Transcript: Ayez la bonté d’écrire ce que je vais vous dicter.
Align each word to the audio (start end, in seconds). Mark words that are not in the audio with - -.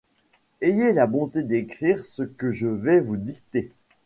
Ayez 0.63 0.93
la 0.93 1.05
bonté 1.05 1.43
d’écrire 1.43 2.01
ce 2.03 2.23
que 2.23 2.51
je 2.51 2.65
vais 2.65 2.99
vous 2.99 3.17
dicter. 3.17 3.71